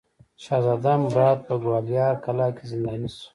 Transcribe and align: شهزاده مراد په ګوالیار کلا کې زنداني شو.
شهزاده 0.43 0.93
مراد 1.05 1.39
په 1.47 1.53
ګوالیار 1.63 2.15
کلا 2.25 2.47
کې 2.55 2.63
زنداني 2.71 3.09
شو. 3.15 3.27